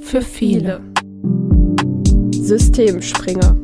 [0.00, 0.82] Für viele.
[2.32, 3.56] Systemspringer.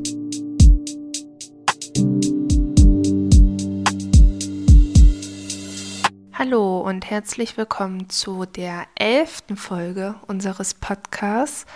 [6.32, 11.66] Hallo und herzlich willkommen zu der elften Folge unseres Podcasts.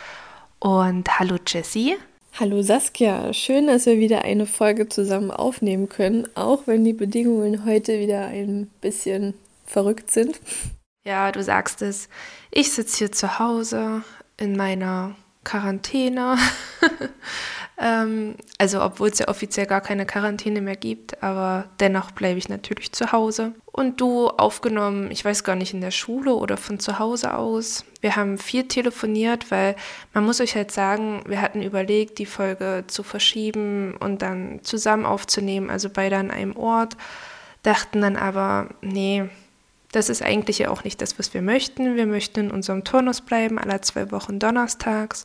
[0.59, 1.97] Und hallo Jessie.
[2.39, 7.65] Hallo Saskia, schön, dass wir wieder eine Folge zusammen aufnehmen können, auch wenn die Bedingungen
[7.65, 10.41] heute wieder ein bisschen verrückt sind.
[11.05, 12.09] Ja, du sagst es.
[12.51, 14.03] Ich sitze hier zu Hause
[14.37, 15.15] in meiner
[15.47, 16.37] Quarantäne.
[17.79, 22.49] ähm, also obwohl es ja offiziell gar keine Quarantäne mehr gibt, aber dennoch bleibe ich
[22.49, 23.55] natürlich zu Hause.
[23.71, 27.85] Und du aufgenommen, ich weiß gar nicht, in der Schule oder von zu Hause aus.
[28.01, 29.77] Wir haben viel telefoniert, weil
[30.13, 35.07] man muss euch halt sagen, wir hatten überlegt, die Folge zu verschieben und dann zusammen
[35.07, 36.97] aufzunehmen, also beide an einem Ort.
[37.63, 39.29] Dachten dann aber, nee,
[39.97, 41.97] das ist eigentlich ja auch nicht das, was wir möchten.
[41.97, 45.25] Wir möchten in unserem Turnus bleiben, alle zwei Wochen donnerstags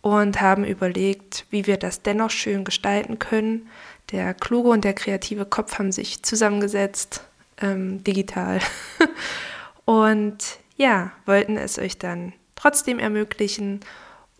[0.00, 3.68] und haben überlegt, wie wir das dennoch schön gestalten können.
[4.10, 7.22] Der kluge und der kreative Kopf haben sich zusammengesetzt,
[7.60, 8.58] ähm, digital.
[9.84, 10.38] und
[10.76, 13.78] ja, wollten es euch dann trotzdem ermöglichen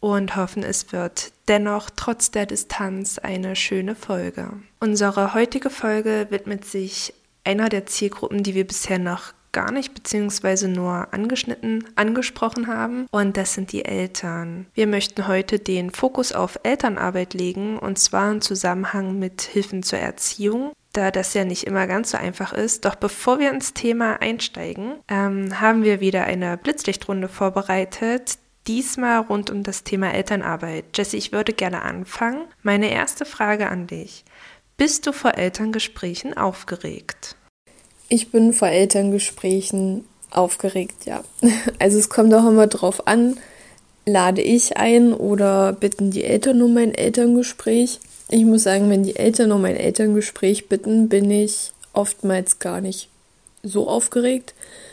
[0.00, 4.54] und hoffen, es wird dennoch trotz der Distanz eine schöne Folge.
[4.80, 10.68] Unsere heutige Folge widmet sich einer der Zielgruppen, die wir bisher noch gar nicht beziehungsweise
[10.68, 14.66] nur angeschnitten angesprochen haben und das sind die Eltern.
[14.74, 19.98] Wir möchten heute den Fokus auf Elternarbeit legen und zwar im Zusammenhang mit Hilfen zur
[19.98, 22.84] Erziehung da das ja nicht immer ganz so einfach ist.
[22.84, 28.38] Doch bevor wir ins Thema einsteigen, ähm, haben wir wieder eine Blitzlichtrunde vorbereitet.
[28.66, 30.84] Diesmal rund um das Thema Elternarbeit.
[30.94, 32.44] Jesse, ich würde gerne anfangen.
[32.62, 34.24] Meine erste Frage an dich.
[34.76, 37.36] Bist du vor Elterngesprächen aufgeregt?
[38.12, 41.24] Ich bin vor Elterngesprächen aufgeregt, ja.
[41.78, 43.38] Also es kommt auch immer drauf an,
[44.04, 48.00] lade ich ein oder bitten die Eltern um ein Elterngespräch.
[48.28, 53.08] Ich muss sagen, wenn die Eltern um ein Elterngespräch bitten, bin ich oftmals gar nicht
[53.62, 54.52] so aufgeregt.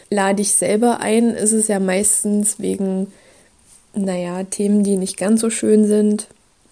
[0.09, 3.11] Lade ich selber ein, ist es ja meistens wegen,
[3.93, 6.27] naja, Themen, die nicht ganz so schön sind,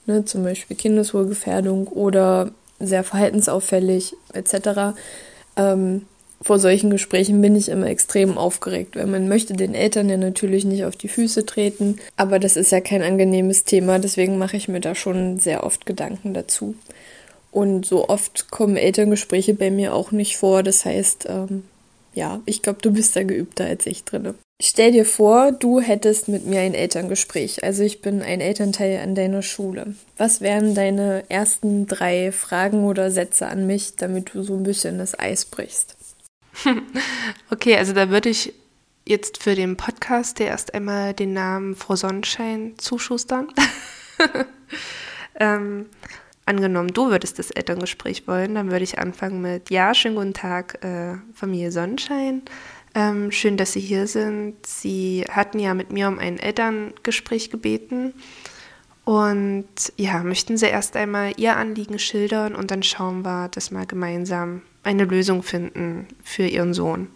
[0.06, 4.98] ne, zum Beispiel Kindeswohlgefährdung oder sehr verhaltensauffällig etc.
[5.58, 6.04] Ähm,
[6.42, 10.66] vor solchen Gesprächen bin ich immer extrem aufgeregt, weil man möchte den Eltern ja natürlich
[10.66, 14.68] nicht auf die Füße treten, aber das ist ja kein angenehmes Thema, deswegen mache ich
[14.68, 16.76] mir da schon sehr oft Gedanken dazu.
[17.52, 21.64] Und so oft kommen Elterngespräche bei mir auch nicht vor, das heißt, ähm,
[22.14, 24.36] ja, ich glaube, du bist da geübter als ich drinne.
[24.60, 27.64] Stell dir vor, du hättest mit mir ein Elterngespräch.
[27.64, 29.94] Also ich bin ein Elternteil an deiner Schule.
[30.18, 34.98] Was wären deine ersten drei Fragen oder Sätze an mich, damit du so ein bisschen
[34.98, 35.97] das Eis brichst?
[37.52, 38.54] okay, also da würde ich
[39.06, 43.48] jetzt für den Podcast der erst einmal den Namen Frau Sonnenschein zuschustern.
[45.40, 45.86] ähm,
[46.46, 50.84] angenommen, du würdest das Elterngespräch wollen, dann würde ich anfangen mit Ja, schönen guten Tag,
[50.84, 52.42] äh, Familie Sonnenschein.
[52.96, 54.66] Ähm, schön, dass Sie hier sind.
[54.66, 58.14] Sie hatten ja mit mir um ein Elterngespräch gebeten.
[59.08, 63.86] Und ja, möchten Sie erst einmal Ihr Anliegen schildern und dann schauen wir das mal
[63.86, 67.08] gemeinsam eine Lösung finden für ihren Sohn.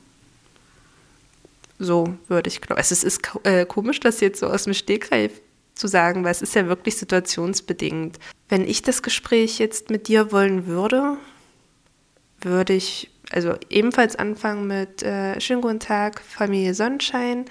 [1.79, 2.79] So würde ich glauben.
[2.79, 5.41] Es ist äh, komisch, das jetzt so aus dem Stegreif
[5.74, 8.19] zu sagen, weil es ist ja wirklich situationsbedingt.
[8.47, 11.18] Wenn ich das Gespräch jetzt mit dir wollen würde,
[12.40, 17.44] würde ich also ebenfalls anfangen mit äh, Schönen guten Tag, Familie Sonnenschein.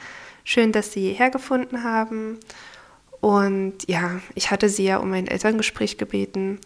[0.44, 2.38] Schön, dass Sie hierher gefunden haben.
[3.20, 6.58] Und ja, ich hatte Sie ja um ein Elterngespräch gebeten.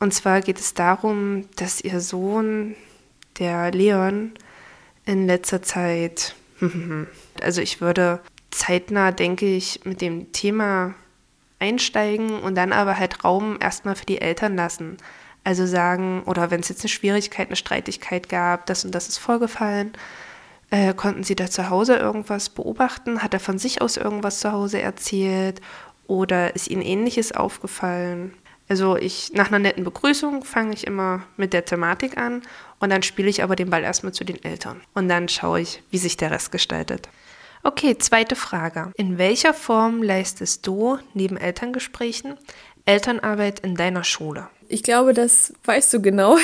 [0.00, 2.74] Und zwar geht es darum, dass ihr Sohn,
[3.38, 4.32] der Leon,
[5.04, 6.34] in letzter Zeit,
[7.42, 10.94] also ich würde zeitnah, denke ich, mit dem Thema
[11.58, 14.96] einsteigen und dann aber halt Raum erstmal für die Eltern lassen.
[15.42, 19.18] Also sagen, oder wenn es jetzt eine Schwierigkeit, eine Streitigkeit gab, das und das ist
[19.18, 19.92] vorgefallen,
[20.70, 23.22] äh, konnten sie da zu Hause irgendwas beobachten?
[23.22, 25.60] Hat er von sich aus irgendwas zu Hause erzählt?
[26.06, 28.34] Oder ist ihnen ähnliches aufgefallen?
[28.68, 32.42] Also ich nach einer netten Begrüßung fange ich immer mit der Thematik an
[32.80, 35.82] und dann spiele ich aber den Ball erstmal zu den Eltern und dann schaue ich,
[35.90, 37.08] wie sich der Rest gestaltet.
[37.62, 38.92] Okay, zweite Frage.
[38.96, 42.36] In welcher Form leistest du neben Elterngesprächen
[42.86, 44.48] Elternarbeit in deiner Schule?
[44.68, 46.38] Ich glaube, das weißt du genau,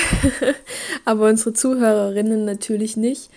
[1.05, 3.29] aber unsere Zuhörerinnen natürlich nicht.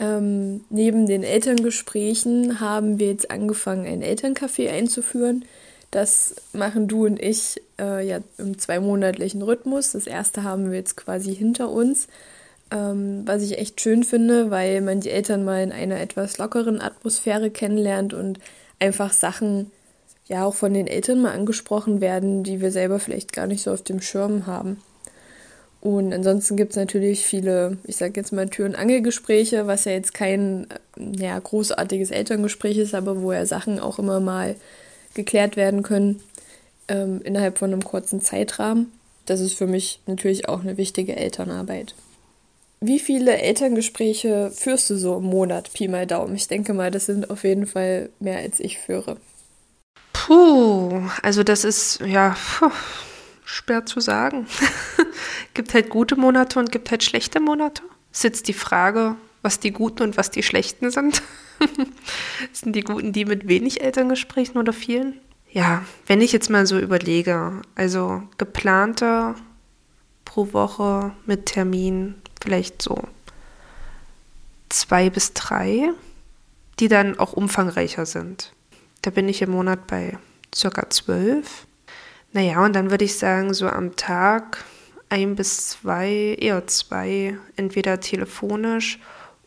[0.00, 5.44] Ähm, neben den Elterngesprächen haben wir jetzt angefangen, ein Elterncafé einzuführen.
[5.90, 9.92] Das machen du und ich äh, ja im zweimonatlichen Rhythmus.
[9.92, 12.06] Das erste haben wir jetzt quasi hinter uns,
[12.70, 16.80] ähm, was ich echt schön finde, weil man die Eltern mal in einer etwas lockeren
[16.80, 18.38] Atmosphäre kennenlernt und
[18.78, 19.72] einfach Sachen
[20.26, 23.72] ja auch von den Eltern mal angesprochen werden, die wir selber vielleicht gar nicht so
[23.72, 24.80] auf dem Schirm haben.
[25.80, 29.92] Und ansonsten gibt es natürlich viele, ich sage jetzt mal Tür- und Angelgespräche, was ja
[29.92, 30.66] jetzt kein
[30.96, 34.56] ja, großartiges Elterngespräch ist, aber wo ja Sachen auch immer mal
[35.14, 36.20] geklärt werden können
[36.88, 38.92] ähm, innerhalb von einem kurzen Zeitrahmen.
[39.26, 41.94] Das ist für mich natürlich auch eine wichtige Elternarbeit.
[42.80, 46.34] Wie viele Elterngespräche führst du so im Monat, Pi mal Daumen?
[46.34, 49.16] Ich denke mal, das sind auf jeden Fall mehr als ich führe.
[50.12, 52.36] Puh, also das ist ja
[53.48, 54.46] schwer zu sagen.
[55.54, 57.82] gibt halt gute Monate und gibt halt schlechte Monate.
[58.12, 61.22] Ist jetzt die Frage, was die guten und was die schlechten sind.
[62.52, 65.18] sind die guten die mit wenig Elterngesprächen oder vielen?
[65.50, 69.34] Ja, wenn ich jetzt mal so überlege, also geplante
[70.26, 73.02] pro Woche mit Termin vielleicht so
[74.68, 75.90] zwei bis drei,
[76.80, 78.52] die dann auch umfangreicher sind.
[79.00, 80.18] Da bin ich im Monat bei
[80.54, 81.66] circa zwölf.
[82.32, 84.64] Naja, und dann würde ich sagen, so am Tag
[85.08, 88.98] ein bis zwei, eher zwei, entweder telefonisch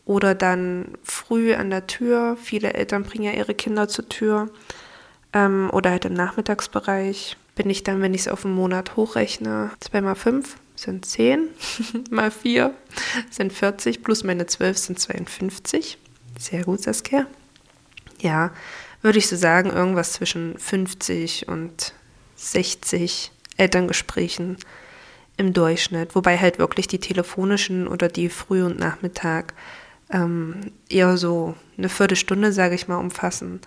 [0.04, 2.36] oder dann früh an der Tür.
[2.42, 4.50] Viele Eltern bringen ja ihre Kinder zur Tür.
[5.32, 9.70] Ähm, oder halt im Nachmittagsbereich bin ich dann, wenn ich es auf einen Monat hochrechne,
[9.80, 11.48] zwei mal fünf sind zehn,
[12.10, 12.74] mal vier
[13.30, 15.98] sind 40, plus meine zwölf sind 52.
[16.38, 17.26] Sehr gut, Saskia.
[18.20, 18.52] Ja,
[19.00, 21.94] würde ich so sagen, irgendwas zwischen 50 und
[22.42, 24.56] 60 Elterngesprächen
[25.36, 26.14] im Durchschnitt.
[26.14, 29.54] Wobei halt wirklich die telefonischen oder die Früh- und Nachmittag
[30.10, 33.60] ähm, eher so eine Viertelstunde, sage ich mal, umfassen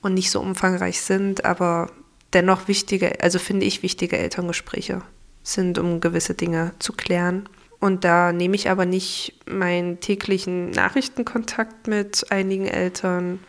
[0.00, 1.90] und nicht so umfangreich sind, aber
[2.32, 5.02] dennoch wichtige, also finde ich wichtige Elterngespräche
[5.42, 7.48] sind, um gewisse Dinge zu klären.
[7.80, 13.40] Und da nehme ich aber nicht meinen täglichen Nachrichtenkontakt mit einigen Eltern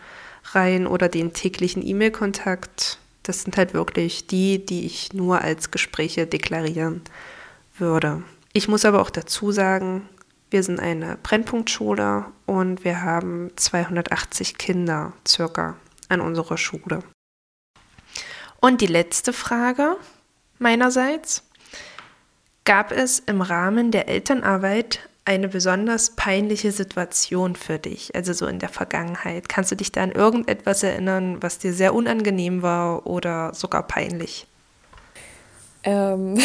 [0.52, 2.98] rein oder den täglichen E-Mail-Kontakt.
[3.24, 7.02] Das sind halt wirklich die, die ich nur als Gespräche deklarieren
[7.78, 8.24] würde.
[8.54, 10.08] Ich muss aber auch dazu sagen,
[10.52, 15.78] wir sind eine Brennpunktschule und wir haben 280 Kinder circa
[16.10, 17.00] an unserer Schule.
[18.60, 19.98] Und die letzte Frage
[20.60, 21.44] meinerseits.
[22.66, 28.60] Gab es im Rahmen der Elternarbeit eine besonders peinliche Situation für dich, also so in
[28.60, 29.48] der Vergangenheit?
[29.48, 34.48] Kannst du dich da an irgendetwas erinnern, was dir sehr unangenehm war oder sogar peinlich?
[35.84, 36.38] Ähm,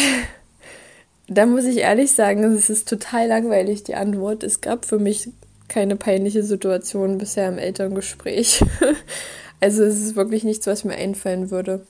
[1.27, 4.43] da muss ich ehrlich sagen, es ist total langweilig, die Antwort.
[4.43, 5.29] Es gab für mich
[5.67, 8.63] keine peinliche Situation bisher im Elterngespräch.
[9.59, 11.85] also es ist wirklich nichts, was mir einfallen würde.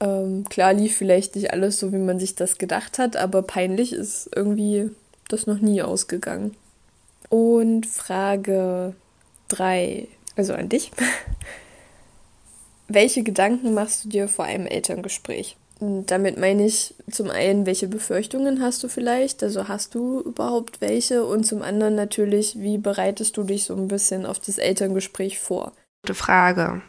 [0.00, 3.92] Ähm, klar lief vielleicht nicht alles so, wie man sich das gedacht hat, aber peinlich
[3.92, 4.90] ist irgendwie
[5.28, 6.56] das noch nie ausgegangen.
[7.28, 8.94] Und Frage
[9.48, 10.90] 3, also an dich.
[12.88, 15.56] Welche Gedanken machst du dir vor einem Elterngespräch?
[15.80, 19.44] Damit meine ich zum einen, welche Befürchtungen hast du vielleicht?
[19.44, 21.24] Also hast du überhaupt welche?
[21.24, 25.72] Und zum anderen natürlich, wie bereitest du dich so ein bisschen auf das Elterngespräch vor?
[26.02, 26.82] Gute Frage.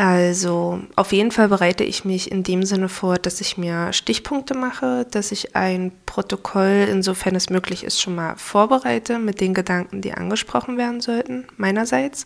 [0.00, 4.54] Also auf jeden Fall bereite ich mich in dem Sinne vor, dass ich mir Stichpunkte
[4.54, 10.00] mache, dass ich ein Protokoll, insofern es möglich ist, schon mal vorbereite mit den Gedanken,
[10.00, 12.24] die angesprochen werden sollten, meinerseits.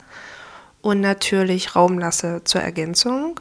[0.83, 3.41] Und natürlich Raum lasse zur Ergänzung.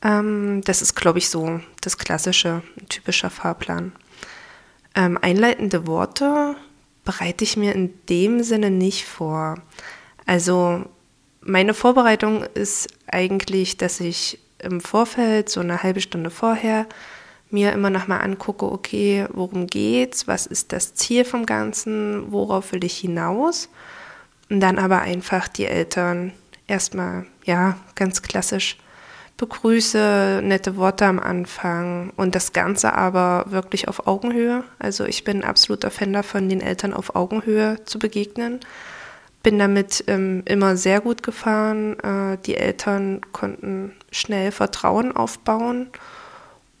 [0.00, 3.90] Ähm, das ist, glaube ich, so das klassische, typischer Fahrplan.
[4.94, 6.54] Ähm, einleitende Worte
[7.02, 9.56] bereite ich mir in dem Sinne nicht vor.
[10.24, 10.84] Also
[11.40, 16.86] meine Vorbereitung ist eigentlich, dass ich im Vorfeld, so eine halbe Stunde vorher,
[17.50, 22.72] mir immer noch mal angucke, okay, worum geht's, was ist das Ziel vom Ganzen, worauf
[22.72, 23.68] will ich hinaus?
[24.48, 26.32] Und dann aber einfach die Eltern
[26.66, 28.78] erstmal, ja, ganz klassisch
[29.36, 34.64] begrüße, nette Worte am Anfang und das Ganze aber wirklich auf Augenhöhe.
[34.78, 38.60] Also ich bin ein absoluter Fan davon, den Eltern auf Augenhöhe zu begegnen
[39.42, 41.98] bin damit ähm, immer sehr gut gefahren.
[42.00, 45.88] Äh, die Eltern konnten schnell Vertrauen aufbauen.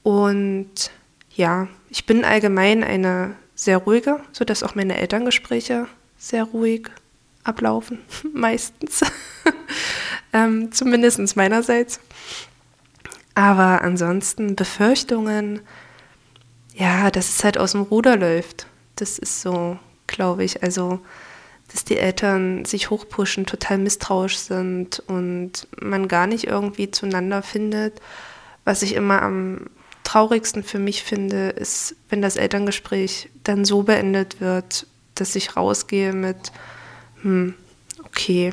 [0.02, 0.90] Und
[1.34, 5.86] ja, ich bin allgemein eine sehr ruhige, sodass auch meine Elterngespräche
[6.18, 6.88] sehr ruhig
[7.44, 7.98] ablaufen,
[8.32, 9.00] meistens.
[10.32, 12.00] ähm, Zumindest meinerseits.
[13.34, 15.60] Aber ansonsten Befürchtungen,
[16.74, 18.66] ja, dass es halt aus dem Ruder läuft.
[18.96, 20.62] Das ist so, glaube ich.
[20.62, 21.00] Also
[21.72, 28.00] dass die Eltern sich hochpushen, total misstrauisch sind und man gar nicht irgendwie zueinander findet.
[28.64, 29.66] Was ich immer am
[30.02, 36.12] traurigsten für mich finde, ist, wenn das Elterngespräch dann so beendet wird, dass ich rausgehe
[36.12, 36.50] mit,
[37.22, 37.54] hm,
[38.04, 38.52] okay,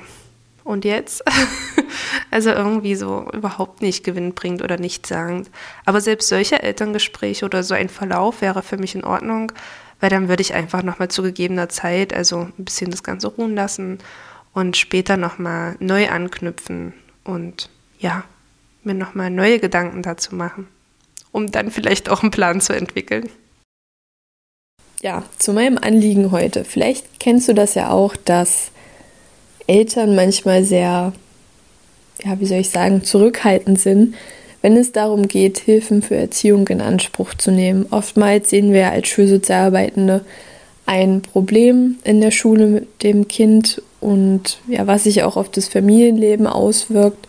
[0.63, 1.23] und jetzt?
[2.31, 5.49] also irgendwie so überhaupt nicht gewinnbringend oder nichtssagend.
[5.85, 9.51] Aber selbst solche Elterngespräche oder so ein Verlauf wäre für mich in Ordnung,
[9.99, 13.55] weil dann würde ich einfach nochmal zu gegebener Zeit, also ein bisschen das Ganze ruhen
[13.55, 13.99] lassen
[14.53, 18.23] und später nochmal neu anknüpfen und ja,
[18.83, 20.67] mir nochmal neue Gedanken dazu machen,
[21.31, 23.29] um dann vielleicht auch einen Plan zu entwickeln.
[25.01, 26.63] Ja, zu meinem Anliegen heute.
[26.63, 28.71] Vielleicht kennst du das ja auch, dass
[29.67, 31.13] Eltern manchmal sehr,
[32.23, 34.15] ja, wie soll ich sagen, zurückhaltend sind,
[34.61, 37.85] wenn es darum geht, Hilfen für Erziehung in Anspruch zu nehmen.
[37.91, 40.21] Oftmals sehen wir als Schulsozialarbeitende
[40.85, 45.67] ein Problem in der Schule mit dem Kind und ja, was sich auch auf das
[45.67, 47.27] Familienleben auswirkt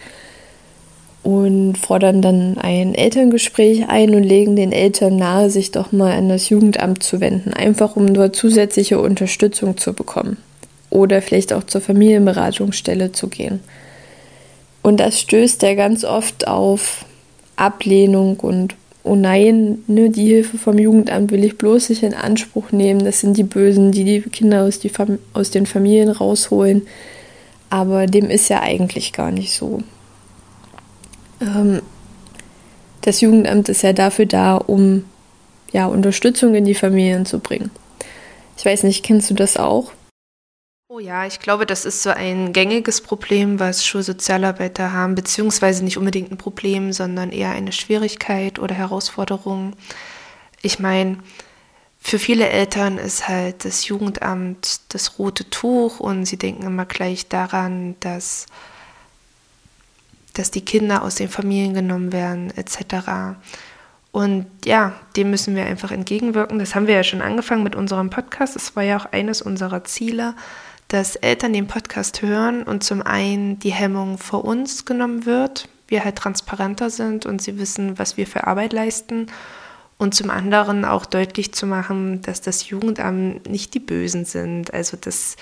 [1.22, 6.28] und fordern dann ein Elterngespräch ein und legen den Eltern nahe, sich doch mal an
[6.28, 10.38] das Jugendamt zu wenden, einfach um dort zusätzliche Unterstützung zu bekommen
[10.90, 13.60] oder vielleicht auch zur Familienberatungsstelle zu gehen.
[14.88, 17.04] Und das stößt ja ganz oft auf
[17.56, 22.72] Ablehnung und oh nein, ne, die Hilfe vom Jugendamt will ich bloß nicht in Anspruch
[22.72, 23.04] nehmen.
[23.04, 24.90] Das sind die Bösen, die die Kinder aus, die
[25.34, 26.86] aus den Familien rausholen.
[27.68, 29.82] Aber dem ist ja eigentlich gar nicht so.
[31.42, 31.82] Ähm,
[33.02, 35.04] das Jugendamt ist ja dafür da, um
[35.70, 37.70] ja, Unterstützung in die Familien zu bringen.
[38.56, 39.92] Ich weiß nicht, kennst du das auch?
[40.90, 45.98] Oh ja, ich glaube, das ist so ein gängiges Problem, was Schulsozialarbeiter haben, beziehungsweise nicht
[45.98, 49.74] unbedingt ein Problem, sondern eher eine Schwierigkeit oder Herausforderung.
[50.62, 51.18] Ich meine,
[52.00, 57.28] für viele Eltern ist halt das Jugendamt das rote Tuch und sie denken immer gleich
[57.28, 58.46] daran, dass,
[60.32, 63.36] dass die Kinder aus den Familien genommen werden, etc.
[64.10, 66.58] Und ja, dem müssen wir einfach entgegenwirken.
[66.58, 68.56] Das haben wir ja schon angefangen mit unserem Podcast.
[68.56, 70.34] Das war ja auch eines unserer Ziele,
[70.88, 76.04] dass Eltern den Podcast hören und zum einen die Hemmung vor uns genommen wird, wir
[76.04, 79.26] halt transparenter sind und sie wissen, was wir für Arbeit leisten
[79.98, 84.96] und zum anderen auch deutlich zu machen, dass das Jugendamt nicht die Bösen sind, also
[84.96, 85.36] dass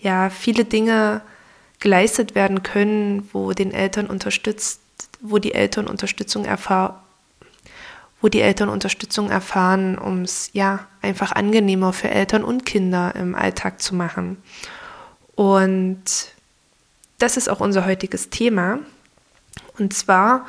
[0.00, 1.20] ja viele Dinge
[1.78, 4.80] geleistet werden können, wo den Eltern unterstützt,
[5.20, 6.94] wo die Eltern Unterstützung erfahren
[8.20, 13.34] wo die Eltern Unterstützung erfahren, um es ja einfach angenehmer für Eltern und Kinder im
[13.34, 14.38] Alltag zu machen.
[15.38, 16.02] Und
[17.18, 18.80] das ist auch unser heutiges Thema.
[19.78, 20.44] Und zwar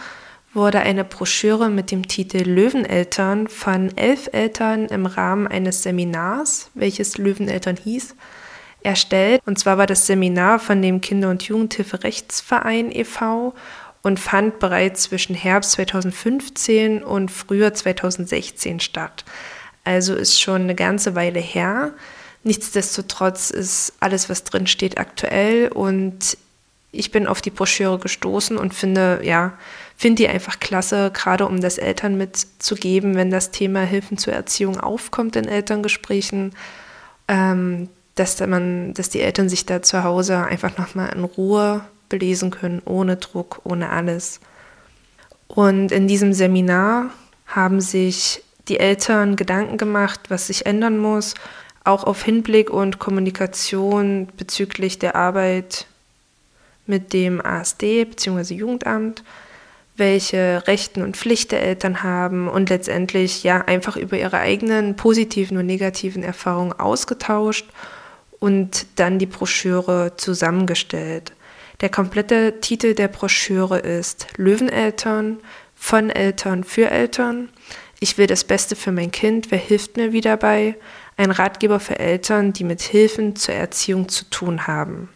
[0.51, 7.19] wurde eine Broschüre mit dem Titel Löweneltern von elf Eltern im Rahmen eines Seminars, welches
[7.19, 8.15] Löweneltern hieß,
[8.81, 9.43] erstellt.
[9.45, 13.53] Und zwar war das Seminar von dem Kinder- und Jugendhilferechtsverein e.V.
[14.01, 19.23] und fand bereits zwischen Herbst 2015 und Frühjahr 2016 statt.
[19.83, 21.93] Also ist schon eine ganze Weile her.
[22.43, 26.37] Nichtsdestotrotz ist alles, was drin steht, aktuell und
[26.91, 29.53] ich bin auf die Broschüre gestoßen und finde, ja,
[29.95, 34.79] finde die einfach klasse, gerade um das Eltern mitzugeben, wenn das Thema Hilfen zur Erziehung
[34.79, 36.53] aufkommt in Elterngesprächen,
[37.27, 42.49] ähm, dass man, dass die Eltern sich da zu Hause einfach nochmal in Ruhe belesen
[42.49, 44.39] können, ohne Druck, ohne alles.
[45.47, 47.11] Und in diesem Seminar
[47.45, 51.35] haben sich die Eltern Gedanken gemacht, was sich ändern muss,
[51.89, 55.85] auch auf Hinblick und Kommunikation bezüglich der Arbeit
[56.85, 58.53] mit dem ASD bzw.
[58.53, 59.23] Jugendamt,
[59.95, 65.65] welche Rechten und Pflichten Eltern haben und letztendlich ja einfach über ihre eigenen positiven und
[65.65, 67.67] negativen Erfahrungen ausgetauscht
[68.39, 71.33] und dann die Broschüre zusammengestellt.
[71.81, 75.39] Der komplette Titel der Broschüre ist Löweneltern
[75.75, 77.49] von Eltern für Eltern.
[77.99, 80.75] Ich will das Beste für mein Kind, wer hilft mir wieder bei?
[81.19, 85.09] Ein Ratgeber für Eltern, die mit Hilfen zur Erziehung zu tun haben.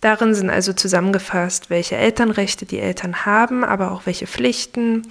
[0.00, 5.02] Darin sind also zusammengefasst, welche Elternrechte die Eltern haben, aber auch welche Pflichten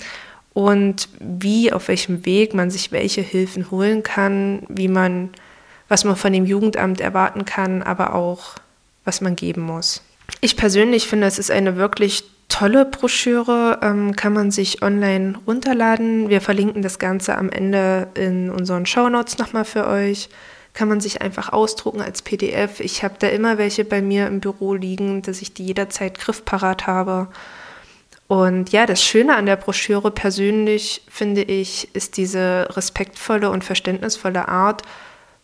[0.54, 5.32] und wie, auf welchem Weg man sich welche Hilfen holen kann, wie man,
[5.90, 8.56] was man von dem Jugendamt erwarten kann, aber auch,
[9.04, 10.02] was man geben muss.
[10.40, 16.30] Ich persönlich finde, es ist eine wirklich tolle Broschüre, ähm, kann man sich online runterladen.
[16.30, 20.30] Wir verlinken das Ganze am Ende in unseren Shownotes nochmal für euch.
[20.74, 22.80] Kann man sich einfach ausdrucken als PDF.
[22.80, 26.86] Ich habe da immer welche bei mir im Büro liegen, dass ich die jederzeit griffparat
[26.88, 27.28] habe.
[28.28, 34.48] Und ja, das Schöne an der Broschüre persönlich, finde ich, ist diese respektvolle und verständnisvolle
[34.48, 34.84] Art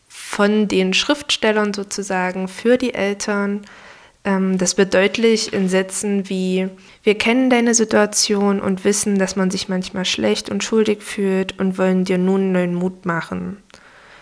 [0.08, 3.66] von den Schriftstellern sozusagen für die Eltern,
[4.26, 6.68] das wird deutlich in Sätzen wie,
[7.04, 11.78] wir kennen deine Situation und wissen, dass man sich manchmal schlecht und schuldig fühlt und
[11.78, 13.58] wollen dir nun neuen Mut machen.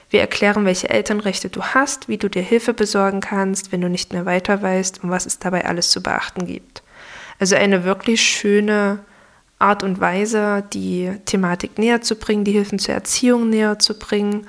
[0.10, 4.12] Wir erklären, welche Elternrechte du hast, wie du dir Hilfe besorgen kannst, wenn du nicht
[4.12, 6.84] mehr weiter weißt und was es dabei alles zu beachten gibt.
[7.40, 9.00] Also eine wirklich schöne
[9.60, 14.48] Art und Weise, die Thematik näher zu bringen, die Hilfen zur Erziehung näher zu bringen.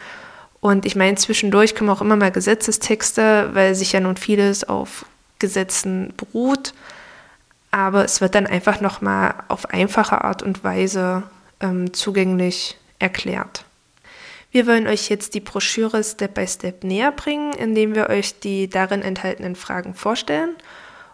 [0.60, 5.06] Und ich meine, zwischendurch kommen auch immer mal Gesetzestexte, weil sich ja nun vieles auf
[5.44, 6.72] Gesetzen beruht.
[7.70, 11.24] Aber es wird dann einfach nochmal auf einfache Art und Weise
[11.60, 13.66] ähm, zugänglich erklärt.
[14.50, 18.70] Wir wollen euch jetzt die Broschüre Step by Step näher bringen, indem wir euch die
[18.70, 20.54] darin enthaltenen Fragen vorstellen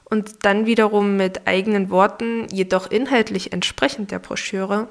[0.05, 4.87] und dann wiederum mit eigenen Worten, jedoch inhaltlich entsprechend der Broschüre,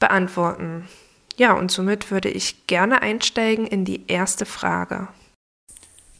[0.00, 0.88] beantworten.
[1.36, 5.06] Ja, und somit würde ich gerne einsteigen in die erste Frage.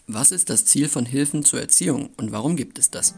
[0.06, 3.14] Was ist das Ziel von Hilfen zur Erziehung und warum gibt es das?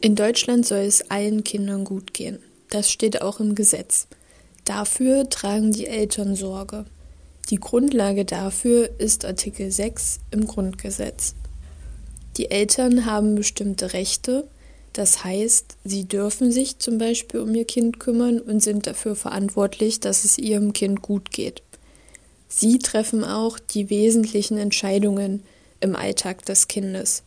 [0.00, 2.38] In Deutschland soll es allen Kindern gut gehen.
[2.70, 4.06] Das steht auch im Gesetz.
[4.64, 6.84] Dafür tragen die Eltern Sorge.
[7.50, 11.34] Die Grundlage dafür ist Artikel 6 im Grundgesetz.
[12.36, 14.46] Die Eltern haben bestimmte Rechte,
[14.92, 19.98] das heißt, sie dürfen sich zum Beispiel um ihr Kind kümmern und sind dafür verantwortlich,
[19.98, 21.62] dass es ihrem Kind gut geht.
[22.48, 25.42] Sie treffen auch die wesentlichen Entscheidungen
[25.80, 27.22] im Alltag des Kindes.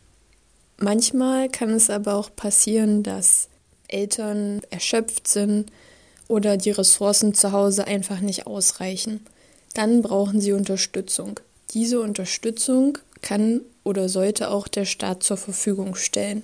[0.77, 3.47] Manchmal kann es aber auch passieren, dass
[3.87, 5.71] Eltern erschöpft sind
[6.27, 9.21] oder die Ressourcen zu Hause einfach nicht ausreichen
[9.73, 11.39] dann brauchen sie Unterstützung.
[11.73, 16.43] Diese Unterstützung kann oder sollte auch der Staat zur Verfügung stellen.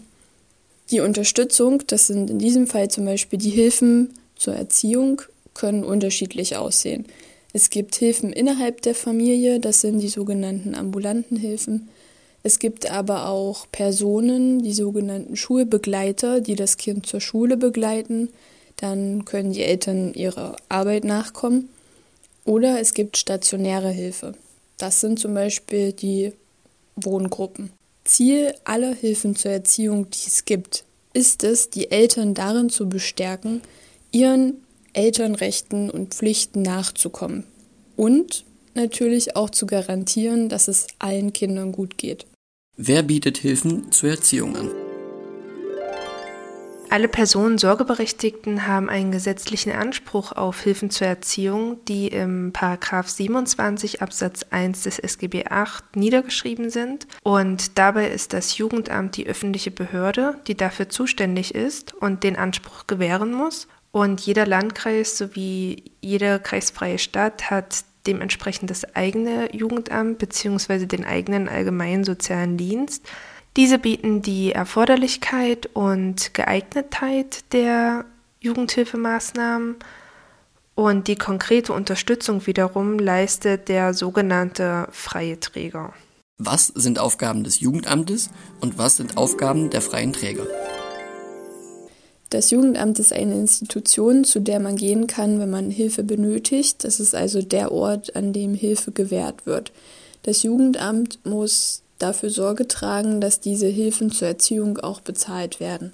[0.92, 5.22] Die Unterstützung, das sind in diesem Fall zum Beispiel die Hilfen zur Erziehung,
[5.54, 7.06] können unterschiedlich aussehen.
[7.58, 11.90] Es gibt Hilfen innerhalb der Familie, das sind die sogenannten ambulanten Hilfen.
[12.44, 18.30] Es gibt aber auch Personen, die sogenannten Schulbegleiter, die das Kind zur Schule begleiten.
[18.76, 21.70] Dann können die Eltern ihrer Arbeit nachkommen.
[22.46, 24.36] Oder es gibt stationäre Hilfe.
[24.78, 26.34] Das sind zum Beispiel die
[26.96, 27.72] Wohngruppen.
[28.04, 33.64] Ziel aller Hilfen zur Erziehung, die es gibt, ist es, die Eltern darin zu bestärken,
[34.12, 34.62] ihren
[34.98, 37.44] Elternrechten und Pflichten nachzukommen.
[37.96, 42.26] Und natürlich auch zu garantieren, dass es allen Kindern gut geht.
[42.76, 44.70] Wer bietet Hilfen zur Erziehung an?
[46.90, 54.02] Alle Personen Sorgeberechtigten haben einen gesetzlichen Anspruch auf Hilfen zur Erziehung, die im Paragraph 27
[54.02, 57.06] Absatz 1 des SGB 8 niedergeschrieben sind.
[57.24, 62.88] Und dabei ist das Jugendamt die öffentliche Behörde, die dafür zuständig ist und den Anspruch
[62.88, 63.68] gewähren muss.
[63.92, 70.86] Und jeder Landkreis sowie jede kreisfreie Stadt hat dementsprechend das eigene Jugendamt bzw.
[70.86, 73.06] den eigenen allgemeinen sozialen Dienst.
[73.56, 78.06] Diese bieten die Erforderlichkeit und Geeignetheit der
[78.40, 79.78] Jugendhilfemaßnahmen
[80.76, 85.94] und die konkrete Unterstützung wiederum leistet der sogenannte freie Träger.
[86.38, 88.30] Was sind Aufgaben des Jugendamtes
[88.62, 90.46] und was sind Aufgaben der freien Träger?
[92.30, 96.84] Das Jugendamt ist eine Institution, zu der man gehen kann, wenn man Hilfe benötigt.
[96.84, 99.72] Das ist also der Ort, an dem Hilfe gewährt wird.
[100.24, 105.94] Das Jugendamt muss dafür Sorge tragen, dass diese Hilfen zur Erziehung auch bezahlt werden.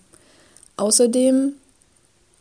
[0.75, 1.53] Außerdem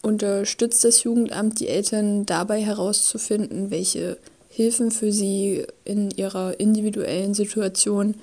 [0.00, 4.16] unterstützt das Jugendamt die Eltern dabei herauszufinden, welche
[4.48, 8.14] Hilfen für sie in ihrer individuellen Situation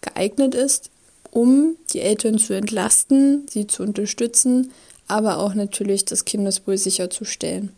[0.00, 0.90] geeignet ist,
[1.30, 4.72] um die Eltern zu entlasten, sie zu unterstützen,
[5.10, 7.70] aber auch natürlich das Kindeswohl sicherzustellen.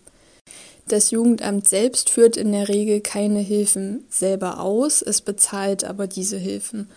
[0.88, 6.36] Das Jugendamt selbst führt in der Regel keine Hilfen selber aus, es bezahlt aber diese
[6.36, 6.88] Hilfen.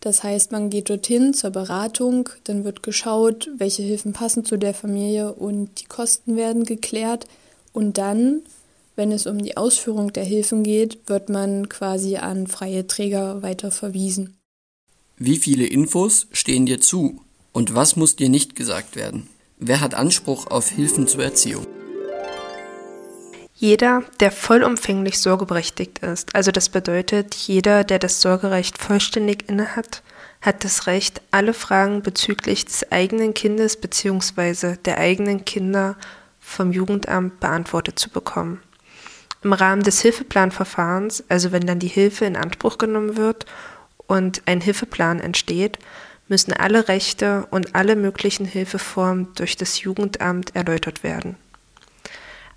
[0.00, 4.72] Das heißt, man geht dorthin zur Beratung, dann wird geschaut, welche Hilfen passen zu der
[4.72, 7.26] Familie und die Kosten werden geklärt.
[7.72, 8.42] Und dann,
[8.96, 13.70] wenn es um die Ausführung der Hilfen geht, wird man quasi an freie Träger weiter
[13.70, 14.36] verwiesen.
[15.18, 17.20] Wie viele Infos stehen dir zu
[17.52, 19.28] und was muss dir nicht gesagt werden?
[19.62, 21.66] Wer hat Anspruch auf Hilfen zur Erziehung?
[23.54, 30.02] Jeder, der vollumfänglich sorgeberechtigt ist, also das bedeutet, jeder, der das Sorgerecht vollständig innehat,
[30.40, 34.76] hat das Recht, alle Fragen bezüglich des eigenen Kindes bzw.
[34.82, 35.96] der eigenen Kinder
[36.40, 38.62] vom Jugendamt beantwortet zu bekommen.
[39.42, 43.44] Im Rahmen des Hilfeplanverfahrens, also wenn dann die Hilfe in Anspruch genommen wird
[44.06, 45.78] und ein Hilfeplan entsteht,
[46.30, 51.36] müssen alle Rechte und alle möglichen Hilfeformen durch das Jugendamt erläutert werden.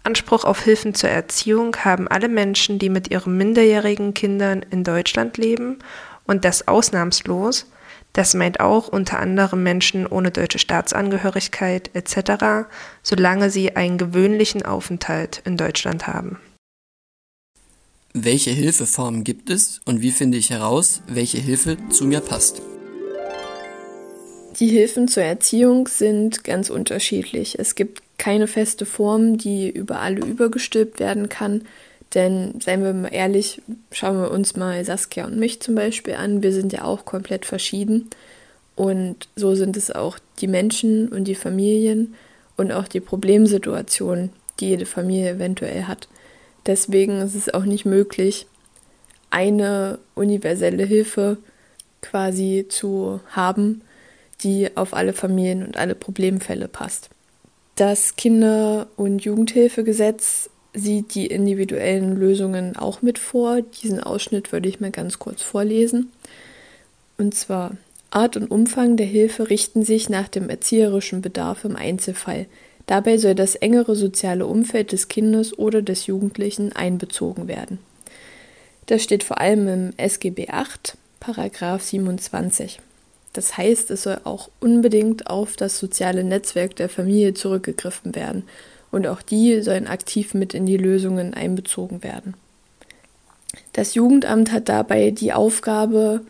[0.03, 5.37] Anspruch auf Hilfen zur Erziehung haben alle Menschen, die mit ihren minderjährigen Kindern in Deutschland
[5.37, 5.79] leben
[6.25, 7.65] und das ausnahmslos.
[8.11, 12.67] Das meint auch unter anderem Menschen ohne deutsche Staatsangehörigkeit etc.,
[13.01, 16.37] solange sie einen gewöhnlichen Aufenthalt in Deutschland haben.
[18.13, 22.61] Welche Hilfeformen gibt es und wie finde ich heraus, welche Hilfe zu mir passt?
[24.63, 27.59] Die Hilfen zur Erziehung sind ganz unterschiedlich.
[27.59, 31.65] Es gibt keine feste Form, die über alle übergestülpt werden kann.
[32.13, 36.43] Denn, seien wir mal ehrlich, schauen wir uns mal Saskia und mich zum Beispiel an.
[36.43, 38.09] Wir sind ja auch komplett verschieden.
[38.77, 42.13] Und so sind es auch die Menschen und die Familien
[42.55, 44.29] und auch die Problemsituationen,
[44.61, 46.07] die jede Familie eventuell hat.
[46.67, 48.47] Deswegen ist es auch nicht möglich,
[49.29, 51.35] eine universelle Hilfe
[51.99, 53.81] quasi zu haben,
[54.43, 57.09] die auf alle Familien und alle Problemfälle passt.
[57.75, 63.61] Das Kinder- und Jugendhilfegesetz sieht die individuellen Lösungen auch mit vor.
[63.61, 66.11] Diesen Ausschnitt würde ich mal ganz kurz vorlesen.
[67.17, 67.77] Und zwar
[68.11, 72.45] Art und Umfang der Hilfe richten sich nach dem erzieherischen Bedarf im Einzelfall.
[72.85, 77.79] Dabei soll das engere soziale Umfeld des Kindes oder des Jugendlichen einbezogen werden.
[78.87, 82.79] Das steht vor allem im SGB 8, Paragraph 27.
[83.33, 88.43] Das heißt, es soll auch unbedingt auf das soziale Netzwerk der Familie zurückgegriffen werden
[88.91, 92.35] und auch die sollen aktiv mit in die Lösungen einbezogen werden.
[93.73, 96.21] Das Jugendamt hat dabei die Aufgabe,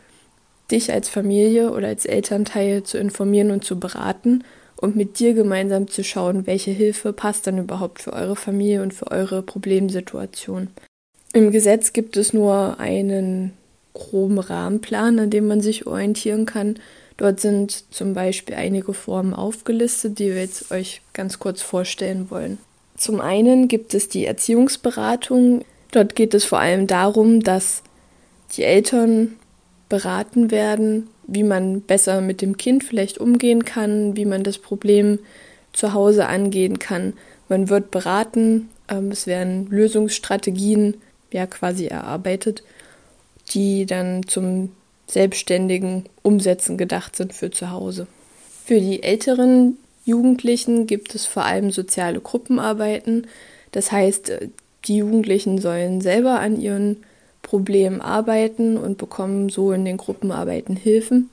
[0.71, 4.45] dich als Familie oder als Elternteil zu informieren und zu beraten
[4.77, 8.93] und mit dir gemeinsam zu schauen, welche Hilfe passt dann überhaupt für eure Familie und
[8.93, 10.69] für eure Problemsituation.
[11.33, 13.53] Im Gesetz gibt es nur einen
[13.93, 16.75] groben Rahmenplan, an dem man sich orientieren kann.
[17.17, 22.57] Dort sind zum Beispiel einige Formen aufgelistet, die wir jetzt euch ganz kurz vorstellen wollen.
[22.97, 25.63] Zum einen gibt es die Erziehungsberatung.
[25.91, 27.83] Dort geht es vor allem darum, dass
[28.55, 29.35] die Eltern
[29.89, 35.19] beraten werden, wie man besser mit dem Kind vielleicht umgehen kann, wie man das Problem
[35.71, 37.13] zu Hause angehen kann.
[37.49, 40.95] Man wird beraten, ähm, es werden Lösungsstrategien
[41.31, 42.63] ja quasi erarbeitet
[43.53, 44.71] die dann zum
[45.07, 48.07] selbstständigen Umsetzen gedacht sind für zu Hause.
[48.65, 53.27] Für die älteren Jugendlichen gibt es vor allem soziale Gruppenarbeiten.
[53.71, 54.31] Das heißt,
[54.85, 57.03] die Jugendlichen sollen selber an ihren
[57.41, 61.29] Problemen arbeiten und bekommen so in den Gruppenarbeiten Hilfen.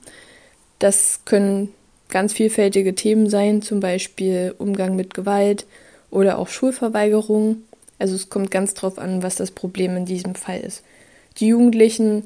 [0.79, 1.69] Das können
[2.09, 5.65] ganz vielfältige Themen sein, zum Beispiel Umgang mit Gewalt
[6.09, 7.63] oder auch Schulverweigerung.
[7.97, 10.83] Also es kommt ganz drauf an, was das Problem in diesem Fall ist.
[11.37, 12.23] Die Jugendlichen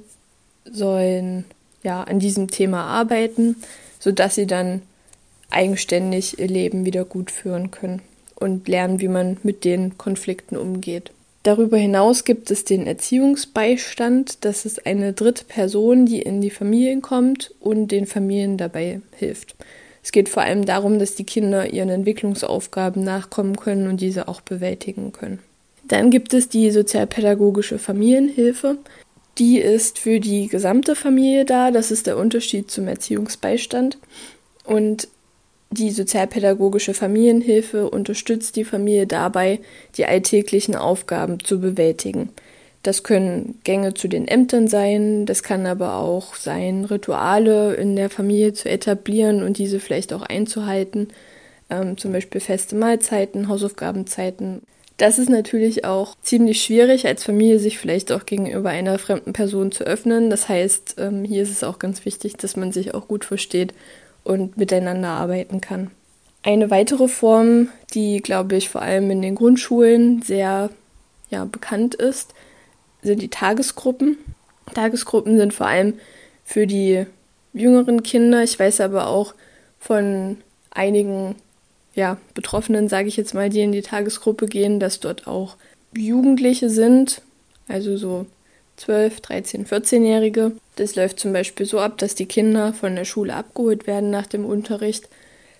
[0.65, 1.45] sollen
[1.83, 3.55] ja an diesem Thema arbeiten,
[3.99, 4.81] sodass sie dann
[5.49, 8.01] eigenständig ihr Leben wieder gut führen können
[8.35, 11.11] und lernen, wie man mit den Konflikten umgeht.
[11.43, 14.43] Darüber hinaus gibt es den Erziehungsbeistand.
[14.43, 19.55] Das ist eine dritte Person, die in die Familien kommt und den Familien dabei hilft.
[20.01, 24.41] Es geht vor allem darum, dass die Kinder ihren Entwicklungsaufgaben nachkommen können und diese auch
[24.41, 25.39] bewältigen können.
[25.87, 28.77] Dann gibt es die sozialpädagogische Familienhilfe.
[29.37, 31.71] Die ist für die gesamte Familie da.
[31.71, 33.97] Das ist der Unterschied zum Erziehungsbeistand.
[34.63, 35.07] Und
[35.71, 39.59] die sozialpädagogische Familienhilfe unterstützt die Familie dabei,
[39.97, 42.29] die alltäglichen Aufgaben zu bewältigen.
[42.81, 48.11] Das können Gänge zu den Ämtern sein, das kann aber auch sein, Rituale in der
[48.11, 51.07] Familie zu etablieren und diese vielleicht auch einzuhalten,
[51.71, 54.61] ähm, zum Beispiel feste Mahlzeiten, Hausaufgabenzeiten
[54.97, 59.71] das ist natürlich auch ziemlich schwierig, als Familie sich vielleicht auch gegenüber einer fremden Person
[59.71, 60.29] zu öffnen.
[60.29, 63.73] Das heißt, ähm, hier ist es auch ganz wichtig, dass man sich auch gut versteht
[64.23, 65.91] und miteinander arbeiten kann.
[66.43, 70.69] Eine weitere Form, die, glaube ich, vor allem in den Grundschulen sehr
[71.29, 72.33] ja, bekannt ist,
[73.01, 74.17] sind die Tagesgruppen.
[74.73, 75.95] Tagesgruppen sind vor allem
[76.43, 77.05] für die
[77.53, 78.43] jüngeren Kinder.
[78.43, 79.33] Ich weiß aber auch
[79.79, 80.37] von
[80.71, 81.35] einigen
[81.95, 85.55] ja, Betroffenen, sage ich jetzt mal, die in die Tagesgruppe gehen, dass dort auch
[85.95, 87.21] Jugendliche sind,
[87.67, 88.25] also so
[88.77, 90.51] 12, 13, 14-Jährige.
[90.75, 94.27] Das läuft zum Beispiel so ab, dass die Kinder von der Schule abgeholt werden nach
[94.27, 95.07] dem Unterricht.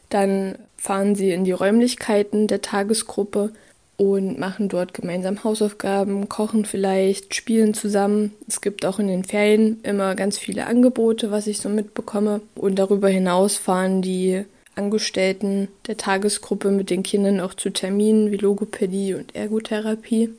[0.10, 3.52] Dann fahren sie in die Räumlichkeiten der Tagesgruppe
[3.98, 8.34] und machen dort gemeinsam Hausaufgaben, kochen vielleicht, spielen zusammen.
[8.46, 12.42] Es gibt auch in den Ferien immer ganz viele Angebote, was ich so mitbekomme.
[12.56, 14.44] Und darüber hinaus fahren die
[14.76, 20.30] Angestellten der Tagesgruppe mit den Kindern auch zu Terminen wie Logopädie und Ergotherapie.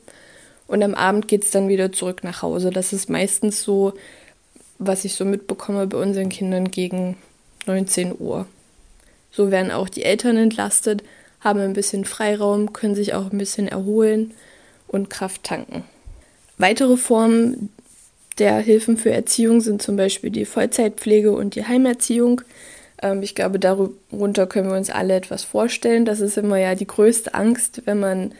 [0.67, 2.69] Und am Abend geht es dann wieder zurück nach Hause.
[2.69, 3.93] Das ist meistens so,
[4.79, 7.17] was ich so mitbekomme bei unseren Kindern gegen
[7.65, 8.45] 19 Uhr.
[9.31, 11.03] So werden auch die Eltern entlastet,
[11.39, 14.33] haben ein bisschen Freiraum, können sich auch ein bisschen erholen
[14.87, 15.83] und Kraft tanken.
[16.57, 17.69] Weitere Formen
[18.39, 22.41] der Hilfen für Erziehung sind zum Beispiel die Vollzeitpflege und die Heimerziehung.
[23.01, 26.05] Ähm, ich glaube, darunter können wir uns alle etwas vorstellen.
[26.05, 28.33] Das ist immer ja die größte Angst, wenn man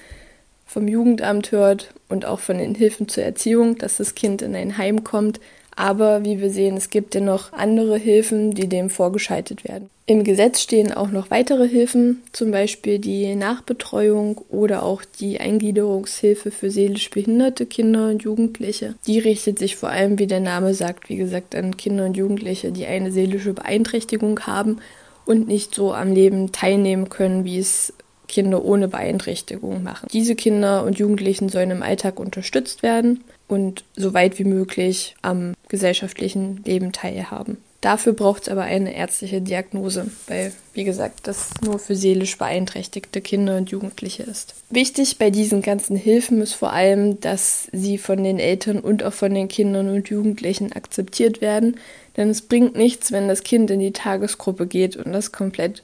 [0.66, 4.78] vom Jugendamt hört und auch von den Hilfen zur Erziehung, dass das Kind in ein
[4.78, 5.40] Heim kommt.
[5.78, 9.92] Aber wie wir sehen, es gibt ja noch andere Hilfen, die dem vorgeschaltet werden.
[10.08, 16.50] Im Gesetz stehen auch noch weitere Hilfen, zum Beispiel die Nachbetreuung oder auch die Eingliederungshilfe
[16.50, 18.96] für seelisch behinderte Kinder und Jugendliche.
[19.06, 22.72] Die richtet sich vor allem, wie der Name sagt, wie gesagt, an Kinder und Jugendliche,
[22.72, 24.78] die eine seelische Beeinträchtigung haben
[25.26, 27.94] und nicht so am Leben teilnehmen können, wie es
[28.28, 30.08] Kinder ohne Beeinträchtigung machen.
[30.12, 35.54] Diese Kinder und Jugendlichen sollen im Alltag unterstützt werden und so weit wie möglich am
[35.70, 37.58] gesellschaftlichen Leben teilhaben.
[37.82, 43.22] Dafür braucht es aber eine ärztliche Diagnose, weil, wie gesagt, das nur für seelisch beeinträchtigte
[43.22, 44.56] Kinder und Jugendliche ist.
[44.72, 49.14] Wichtig bei diesen ganzen Hilfen ist vor allem, dass sie von den Eltern und auch
[49.14, 51.78] von den Kindern und Jugendlichen akzeptiert werden,
[52.18, 55.84] denn es bringt nichts, wenn das Kind in die Tagesgruppe geht und das komplett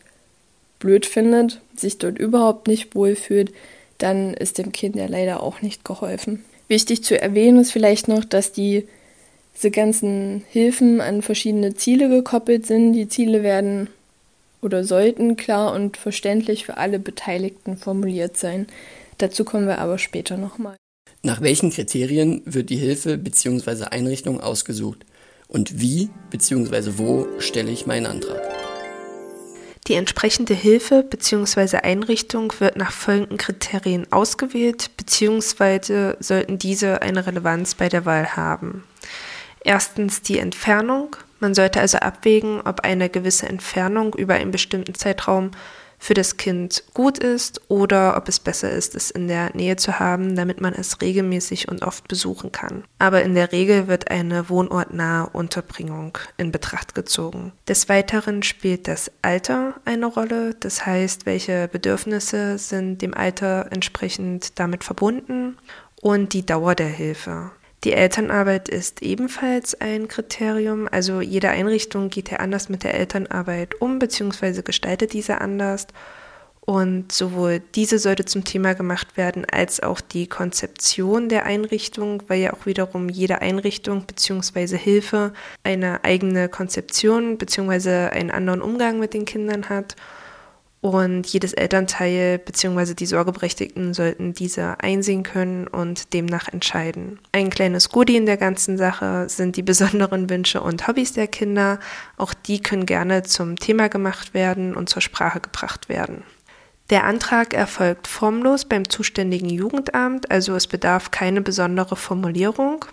[0.80, 3.54] blöd findet, sich dort überhaupt nicht wohlfühlt,
[4.00, 6.44] dann ist dem Kind ja leider auch nicht geholfen.
[6.68, 8.88] Wichtig zu erwähnen ist vielleicht noch, dass die,
[9.56, 12.94] diese ganzen Hilfen an verschiedene Ziele gekoppelt sind.
[12.94, 13.90] Die Ziele werden
[14.62, 18.68] oder sollten klar und verständlich für alle Beteiligten formuliert sein.
[19.18, 20.76] Dazu kommen wir aber später nochmal.
[21.22, 23.86] Nach welchen Kriterien wird die Hilfe bzw.
[23.86, 25.06] Einrichtung ausgesucht?
[25.48, 26.94] Und wie bzw.
[26.98, 28.53] wo stelle ich meinen Antrag?
[29.88, 31.78] Die entsprechende Hilfe bzw.
[31.78, 36.16] Einrichtung wird nach folgenden Kriterien ausgewählt bzw.
[36.20, 38.86] sollten diese eine Relevanz bei der Wahl haben.
[39.60, 41.16] Erstens die Entfernung.
[41.40, 45.52] Man sollte also abwägen, ob eine gewisse Entfernung über einen bestimmten Zeitraum
[46.04, 50.00] für das Kind gut ist oder ob es besser ist, es in der Nähe zu
[50.00, 52.84] haben, damit man es regelmäßig und oft besuchen kann.
[53.00, 57.54] Aber in der Regel wird eine wohnortnahe Unterbringung in Betracht gezogen.
[57.70, 64.60] Des Weiteren spielt das Alter eine Rolle, das heißt, welche Bedürfnisse sind dem Alter entsprechend
[64.60, 65.58] damit verbunden
[66.02, 67.52] und die Dauer der Hilfe.
[67.84, 70.88] Die Elternarbeit ist ebenfalls ein Kriterium.
[70.90, 75.88] Also jede Einrichtung geht ja anders mit der Elternarbeit um, beziehungsweise gestaltet diese anders.
[76.66, 82.40] Und sowohl diese sollte zum Thema gemacht werden, als auch die Konzeption der Einrichtung, weil
[82.40, 84.78] ja auch wiederum jede Einrichtung bzw.
[84.78, 88.08] Hilfe eine eigene Konzeption bzw.
[88.12, 89.98] einen anderen Umgang mit den Kindern hat.
[90.84, 92.94] Und jedes Elternteil bzw.
[92.94, 97.22] die Sorgeberechtigten sollten diese einsehen können und demnach entscheiden.
[97.32, 101.80] Ein kleines Goodie in der ganzen Sache sind die besonderen Wünsche und Hobbys der Kinder.
[102.18, 106.24] Auch die können gerne zum Thema gemacht werden und zur Sprache gebracht werden.
[106.90, 112.84] Der Antrag erfolgt formlos beim zuständigen Jugendamt, also es bedarf keine besondere Formulierung.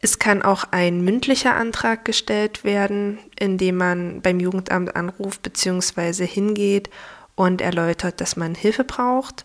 [0.00, 6.26] Es kann auch ein mündlicher Antrag gestellt werden, indem man beim Jugendamt anruft bzw.
[6.26, 6.88] hingeht
[7.36, 9.44] und erläutert, dass man Hilfe braucht.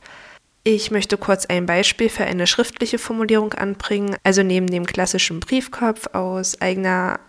[0.63, 4.15] Ich möchte kurz ein Beispiel für eine schriftliche Formulierung anbringen.
[4.23, 7.19] Also neben dem klassischen Briefkopf aus eigener,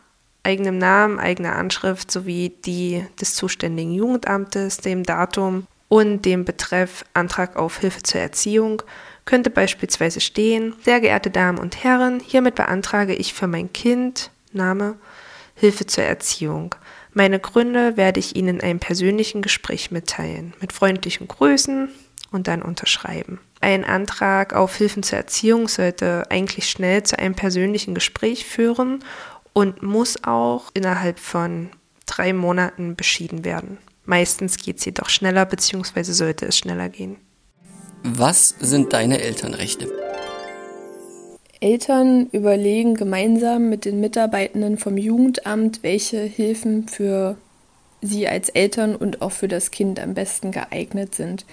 [0.43, 7.57] eigenem Namen, eigener Anschrift sowie die des zuständigen Jugendamtes, dem Datum und dem Betreff Antrag
[7.57, 8.83] auf Hilfe zur Erziehung
[9.31, 14.97] könnte beispielsweise stehen, sehr geehrte Damen und Herren, hiermit beantrage ich für mein Kind, Name,
[15.55, 16.75] Hilfe zur Erziehung.
[17.13, 20.55] Meine Gründe werde ich Ihnen in einem persönlichen Gespräch mitteilen.
[20.61, 21.89] Mit freundlichen Grüßen
[22.31, 23.41] und dann unterschreiben.
[23.61, 29.05] Ein Antrag auf Hilfen zur Erziehung sollte eigentlich schnell zu einem persönlichen Gespräch führen
[29.53, 31.71] und muss auch innerhalb von
[32.07, 33.79] drei Monaten beschieden werden.
[34.05, 36.03] Meistens geht es jedoch schneller bzw.
[36.05, 37.17] sollte es schneller gehen.
[38.03, 40.10] Was sind deine Elternrechte?
[41.61, 47.37] Eltern überlegen gemeinsam mit den Mitarbeitenden vom Jugendamt, welche Hilfen für
[48.01, 51.45] sie als Eltern und auch für das Kind am besten geeignet sind.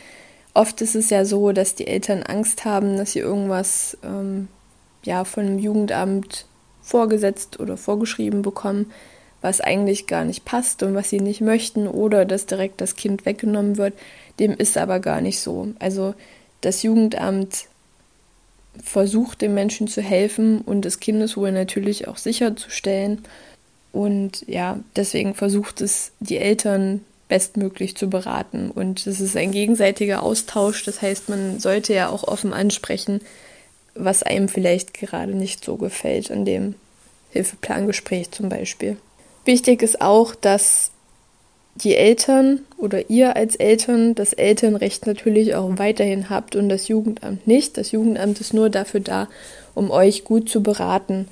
[0.54, 4.48] Oft ist es ja so, dass die Eltern Angst haben, dass sie irgendwas ähm,
[5.04, 6.46] ja, von dem Jugendamt
[6.82, 8.92] vorgesetzt oder vorgeschrieben bekommen,
[9.42, 13.26] was eigentlich gar nicht passt und was sie nicht möchten oder dass direkt das Kind
[13.26, 13.94] weggenommen wird.
[14.40, 15.68] Dem ist aber gar nicht so.
[15.80, 16.16] Also
[16.62, 17.68] das Jugendamt
[18.84, 23.24] versucht, den Menschen zu helfen und das Kindeswohl natürlich auch sicherzustellen.
[23.92, 28.72] Und ja, deswegen versucht es die Eltern bestmöglich zu beraten.
[28.72, 30.84] Und es ist ein gegenseitiger Austausch.
[30.84, 33.22] Das heißt, man sollte ja auch offen ansprechen,
[33.96, 36.76] was einem vielleicht gerade nicht so gefällt an dem
[37.32, 38.98] Hilfeplangespräch zum Beispiel.
[39.46, 40.92] Wichtig ist auch, dass
[41.84, 47.48] die Eltern oder ihr als Eltern das Elternrecht natürlich auch weiterhin habt und das Jugendamt
[47.48, 47.78] nicht.
[47.78, 49.28] Das Jugendamt ist nur dafür da,
[49.76, 51.28] um euch gut zu beraten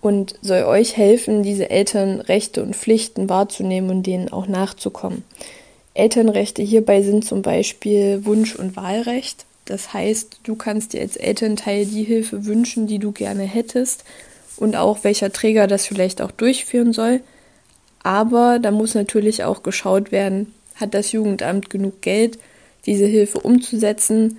[0.00, 5.24] und soll euch helfen, diese Elternrechte und Pflichten wahrzunehmen und denen auch nachzukommen.
[5.94, 9.44] Elternrechte hierbei sind zum Beispiel Wunsch- und Wahlrecht.
[9.64, 14.04] Das heißt, du kannst dir als Elternteil die Hilfe wünschen, die du gerne hättest
[14.56, 17.20] und auch welcher Träger das vielleicht auch durchführen soll.
[18.02, 22.38] Aber da muss natürlich auch geschaut werden, hat das Jugendamt genug Geld,
[22.86, 24.38] diese Hilfe umzusetzen?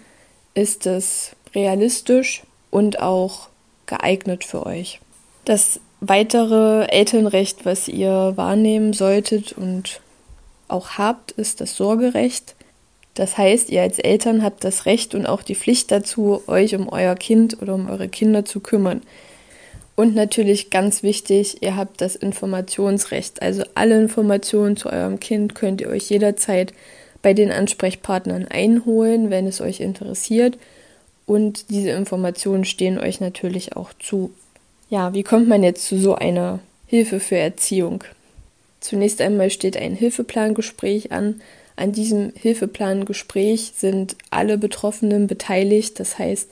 [0.53, 3.47] Ist es realistisch und auch
[3.85, 4.99] geeignet für euch?
[5.45, 10.01] Das weitere Elternrecht, was ihr wahrnehmen solltet und
[10.67, 12.55] auch habt, ist das Sorgerecht.
[13.13, 16.89] Das heißt, ihr als Eltern habt das Recht und auch die Pflicht dazu, euch um
[16.89, 19.01] euer Kind oder um eure Kinder zu kümmern.
[19.95, 23.41] Und natürlich ganz wichtig, ihr habt das Informationsrecht.
[23.41, 26.73] Also alle Informationen zu eurem Kind könnt ihr euch jederzeit
[27.21, 30.57] bei den Ansprechpartnern einholen, wenn es euch interessiert.
[31.25, 34.31] Und diese Informationen stehen euch natürlich auch zu.
[34.89, 38.03] Ja, wie kommt man jetzt zu so einer Hilfe für Erziehung?
[38.79, 41.41] Zunächst einmal steht ein Hilfeplangespräch an.
[41.75, 45.99] An diesem Hilfeplangespräch sind alle Betroffenen beteiligt.
[45.99, 46.49] Das heißt,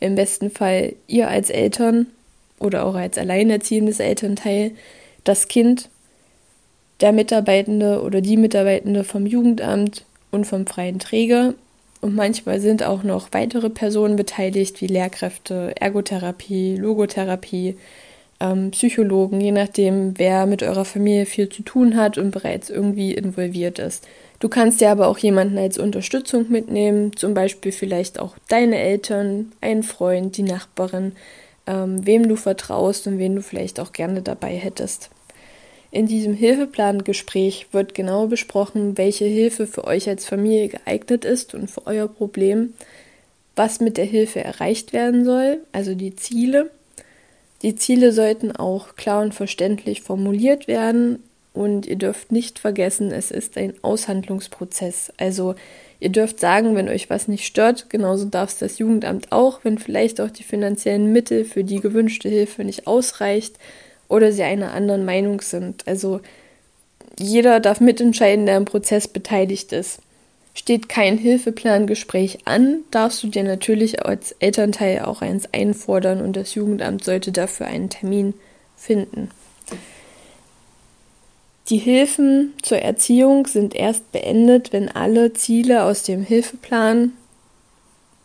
[0.00, 2.06] im besten Fall ihr als Eltern
[2.60, 4.72] oder auch als alleinerziehendes Elternteil
[5.24, 5.88] das Kind,
[7.00, 11.54] der Mitarbeitende oder die Mitarbeitende vom Jugendamt und vom freien Träger.
[12.00, 17.76] Und manchmal sind auch noch weitere Personen beteiligt, wie Lehrkräfte, Ergotherapie, Logotherapie,
[18.40, 23.12] ähm, Psychologen, je nachdem, wer mit eurer Familie viel zu tun hat und bereits irgendwie
[23.12, 24.06] involviert ist.
[24.38, 29.52] Du kannst dir aber auch jemanden als Unterstützung mitnehmen, zum Beispiel vielleicht auch deine Eltern,
[29.60, 31.12] ein Freund, die Nachbarin,
[31.70, 35.10] ähm, wem du vertraust und wen du vielleicht auch gerne dabei hättest.
[35.92, 41.70] In diesem Hilfeplangespräch wird genau besprochen, welche Hilfe für euch als Familie geeignet ist und
[41.70, 42.74] für euer Problem,
[43.56, 46.70] was mit der Hilfe erreicht werden soll, also die Ziele.
[47.62, 53.30] Die Ziele sollten auch klar und verständlich formuliert werden und ihr dürft nicht vergessen, es
[53.30, 55.12] ist ein Aushandlungsprozess.
[55.18, 55.56] Also
[56.00, 59.78] Ihr dürft sagen, wenn euch was nicht stört, genauso darf es das Jugendamt auch, wenn
[59.78, 63.56] vielleicht auch die finanziellen Mittel für die gewünschte Hilfe nicht ausreicht
[64.08, 65.86] oder sie einer anderen Meinung sind.
[65.86, 66.20] Also
[67.18, 70.00] jeder darf mitentscheiden, der im Prozess beteiligt ist.
[70.54, 76.54] Steht kein Hilfeplangespräch an, darfst du dir natürlich als Elternteil auch eins einfordern und das
[76.54, 78.34] Jugendamt sollte dafür einen Termin
[78.74, 79.30] finden.
[81.70, 87.12] Die Hilfen zur Erziehung sind erst beendet, wenn alle Ziele aus dem Hilfeplan,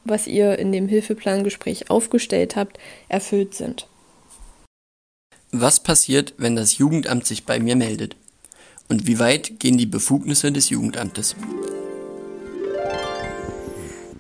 [0.04, 3.88] was ihr in dem Hilfeplangespräch aufgestellt habt, erfüllt sind.
[5.52, 8.16] Was passiert, wenn das Jugendamt sich bei mir meldet?
[8.90, 11.36] Und wie weit gehen die Befugnisse des Jugendamtes?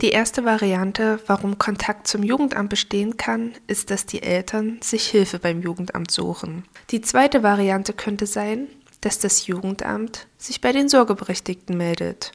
[0.01, 5.39] Die erste Variante, warum Kontakt zum Jugendamt bestehen kann, ist, dass die Eltern sich Hilfe
[5.39, 6.63] beim Jugendamt suchen.
[6.91, 8.67] Die zweite Variante könnte sein,
[9.05, 12.31] dass das Jugendamt sich bei den Sorgeberechtigten meldet.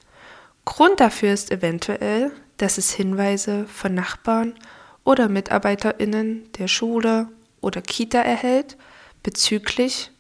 [0.65, 4.55] Grund dafür ist eventuell, dass es Hinweise von Nachbarn
[5.03, 7.27] oder Mitarbeiterinnen der Schule
[7.61, 8.77] oder Kita erhält
[9.25, 10.13] bezüglich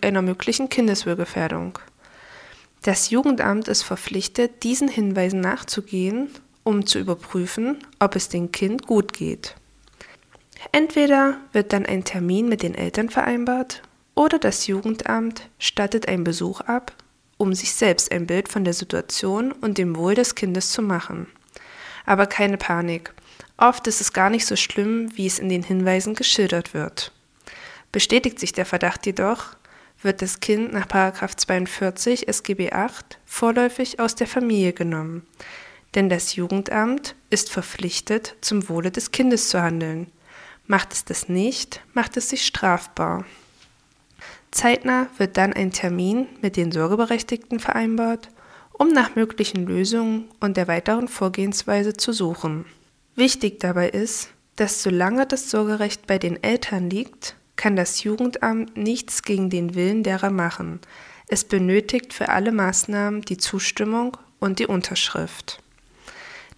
[0.00, 1.78] einer möglichen Kindeswohlgefährdung.
[2.80, 6.30] Das Jugendamt ist verpflichtet, diesen Hinweisen nachzugehen,
[6.64, 9.54] um zu überprüfen, ob es dem Kind gut geht.
[10.72, 13.82] Entweder wird dann ein Termin mit den Eltern vereinbart
[14.20, 16.92] oder das Jugendamt stattet einen Besuch ab,
[17.38, 21.26] um sich selbst ein Bild von der Situation und dem Wohl des Kindes zu machen.
[22.04, 23.14] Aber keine Panik.
[23.56, 27.12] Oft ist es gar nicht so schlimm, wie es in den Hinweisen geschildert wird.
[27.92, 29.56] Bestätigt sich der Verdacht jedoch,
[30.02, 35.26] wird das Kind nach 42 SGB 8 vorläufig aus der Familie genommen.
[35.94, 40.12] Denn das Jugendamt ist verpflichtet, zum Wohle des Kindes zu handeln.
[40.66, 43.24] Macht es das nicht, macht es sich strafbar.
[44.50, 48.28] Zeitnah wird dann ein Termin mit den Sorgeberechtigten vereinbart,
[48.72, 52.64] um nach möglichen Lösungen und der weiteren Vorgehensweise zu suchen.
[53.14, 59.22] Wichtig dabei ist, dass solange das Sorgerecht bei den Eltern liegt, kann das Jugendamt nichts
[59.22, 60.80] gegen den Willen derer machen.
[61.28, 65.62] Es benötigt für alle Maßnahmen die Zustimmung und die Unterschrift.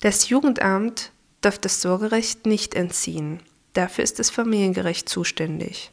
[0.01, 1.13] Das Jugendamt
[1.43, 3.41] darf das Sorgerecht nicht entziehen.
[3.75, 5.91] Dafür ist das Familiengericht zuständig.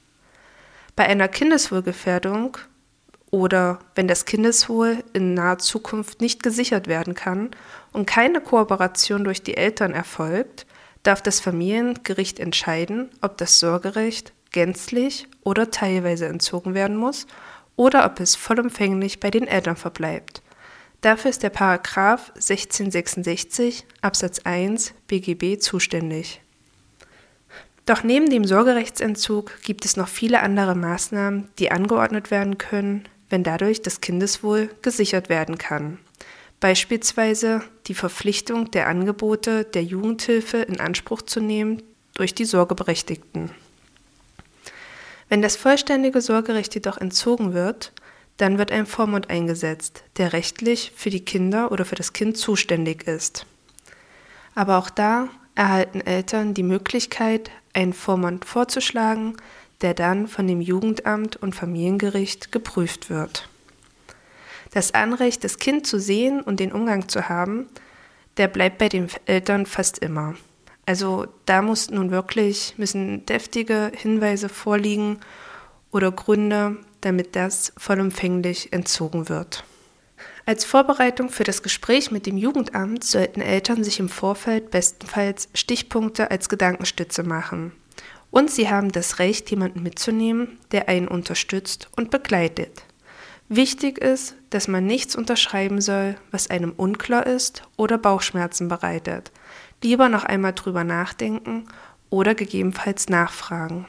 [0.99, 2.57] Bei einer Kindeswohlgefährdung
[3.31, 7.51] oder wenn das Kindeswohl in naher Zukunft nicht gesichert werden kann
[7.93, 10.65] und keine Kooperation durch die Eltern erfolgt,
[11.03, 17.27] darf das Familiengericht entscheiden, ob das Sorgerecht gänzlich oder teilweise entzogen werden muss
[17.77, 20.41] oder ob es vollumfänglich bei den Eltern verbleibt.
[20.99, 26.41] Dafür ist der Paragraph 1666 Absatz 1 BGB zuständig.
[27.89, 33.41] Doch neben dem Sorgerechtsentzug gibt es noch viele andere Maßnahmen, die angeordnet werden können, wenn
[33.41, 35.97] dadurch das Kindeswohl gesichert werden kann.
[36.59, 41.81] Beispielsweise die Verpflichtung der Angebote der Jugendhilfe in Anspruch zu nehmen
[42.13, 43.49] durch die Sorgeberechtigten.
[45.27, 47.91] Wenn das vollständige Sorgerecht jedoch entzogen wird,
[48.37, 53.07] dann wird ein Vormund eingesetzt, der rechtlich für die Kinder oder für das Kind zuständig
[53.07, 53.47] ist.
[54.53, 59.37] Aber auch da erhalten Eltern die Möglichkeit, einen Vormund vorzuschlagen,
[59.81, 63.47] der dann von dem Jugendamt und Familiengericht geprüft wird.
[64.71, 67.67] Das Anrecht, das Kind zu sehen und den Umgang zu haben,
[68.37, 70.35] der bleibt bei den Eltern fast immer.
[70.85, 75.19] Also da muss nun wirklich, müssen deftige Hinweise vorliegen
[75.91, 79.63] oder Gründe, damit das vollumfänglich entzogen wird.
[80.49, 86.31] Als Vorbereitung für das Gespräch mit dem Jugendamt sollten Eltern sich im Vorfeld bestenfalls Stichpunkte
[86.31, 87.71] als Gedankenstütze machen.
[88.31, 92.81] Und sie haben das Recht, jemanden mitzunehmen, der einen unterstützt und begleitet.
[93.47, 99.31] Wichtig ist, dass man nichts unterschreiben soll, was einem unklar ist oder Bauchschmerzen bereitet.
[99.83, 101.67] Lieber noch einmal drüber nachdenken
[102.09, 103.85] oder gegebenenfalls nachfragen.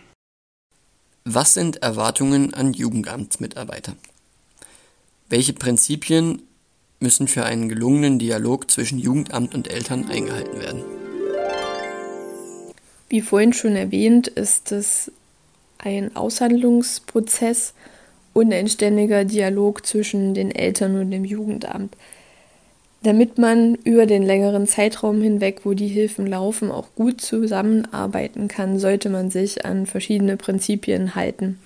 [1.24, 3.96] Was sind Erwartungen an Jugendamtsmitarbeiter?
[5.30, 6.42] Welche Prinzipien
[7.01, 10.82] müssen für einen gelungenen Dialog zwischen Jugendamt und Eltern eingehalten werden?
[13.09, 15.11] Wie vorhin schon erwähnt, ist es
[15.78, 17.74] ein Aushandlungsprozess
[18.32, 21.96] und ein ständiger Dialog zwischen den Eltern und dem Jugendamt
[23.03, 28.78] damit man über den längeren Zeitraum hinweg, wo die Hilfen laufen, auch gut zusammenarbeiten kann,
[28.78, 31.59] sollte man sich an verschiedene Prinzipien halten.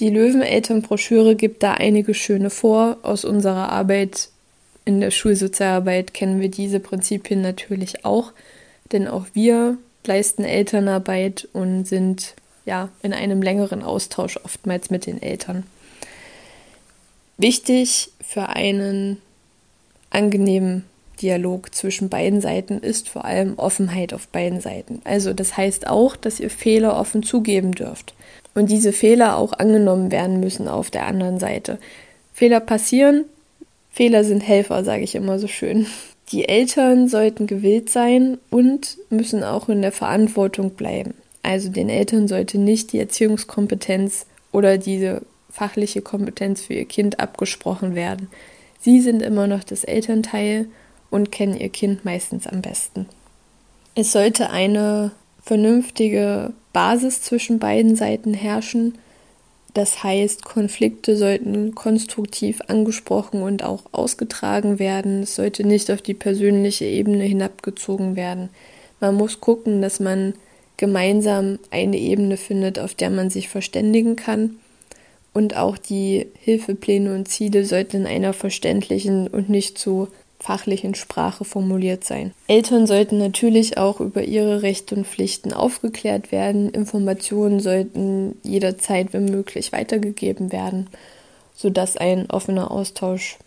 [0.00, 2.98] Die Löwenelternbroschüre gibt da einige schöne vor.
[3.02, 4.28] Aus unserer Arbeit
[4.84, 8.32] in der Schulsozialarbeit kennen wir diese Prinzipien natürlich auch,
[8.90, 12.34] denn auch wir leisten Elternarbeit und sind
[12.66, 15.64] ja in einem längeren Austausch oftmals mit den Eltern.
[17.38, 19.18] Wichtig für einen
[20.10, 20.84] angenehmen
[21.22, 25.00] Dialog zwischen beiden Seiten ist vor allem Offenheit auf beiden Seiten.
[25.04, 28.14] Also das heißt auch, dass ihr Fehler offen zugeben dürft
[28.54, 31.78] und diese Fehler auch angenommen werden müssen auf der anderen Seite.
[32.32, 33.24] Fehler passieren,
[33.90, 35.86] Fehler sind Helfer, sage ich immer so schön.
[36.32, 41.14] Die Eltern sollten gewillt sein und müssen auch in der Verantwortung bleiben.
[41.42, 47.94] Also den Eltern sollte nicht die Erziehungskompetenz oder diese fachliche Kompetenz für ihr Kind abgesprochen
[47.94, 48.28] werden.
[48.80, 50.66] Sie sind immer noch das Elternteil
[51.10, 53.06] und kennen ihr Kind meistens am besten.
[53.94, 58.98] Es sollte eine vernünftige Basis zwischen beiden Seiten herrschen.
[59.72, 65.22] Das heißt, Konflikte sollten konstruktiv angesprochen und auch ausgetragen werden.
[65.22, 68.50] Es sollte nicht auf die persönliche Ebene hinabgezogen werden.
[69.00, 70.34] Man muss gucken, dass man
[70.76, 74.56] gemeinsam eine Ebene findet, auf der man sich verständigen kann
[75.34, 80.08] und auch die Hilfepläne und Ziele sollten in einer verständlichen und nicht zu
[80.44, 82.32] fachlichen Sprache formuliert sein.
[82.48, 86.68] Eltern sollten natürlich auch über ihre Rechte und Pflichten aufgeklärt werden.
[86.68, 90.88] Informationen sollten jederzeit, wenn möglich, weitergegeben werden,
[91.54, 93.38] sodass ein offener Austausch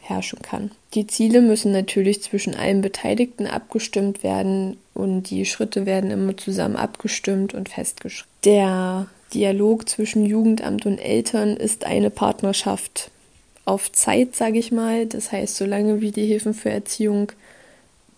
[0.00, 0.72] herrschen kann.
[0.94, 6.74] Die Ziele müssen natürlich zwischen allen Beteiligten abgestimmt werden und die Schritte werden immer zusammen
[6.74, 8.28] abgestimmt und festgeschrieben.
[8.44, 13.12] Der Dialog zwischen Jugendamt und Eltern ist eine Partnerschaft
[13.64, 15.06] auf Zeit, sage ich mal.
[15.06, 17.32] Das heißt, solange wie die Hilfen für Erziehung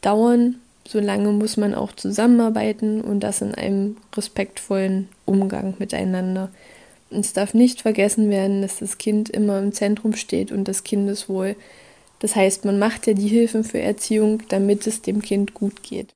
[0.00, 6.50] dauern, solange muss man auch zusammenarbeiten und das in einem respektvollen Umgang miteinander.
[7.10, 11.56] es darf nicht vergessen werden, dass das Kind immer im Zentrum steht und das Kindeswohl.
[12.20, 16.12] Das heißt, man macht ja die Hilfen für Erziehung, damit es dem Kind gut geht.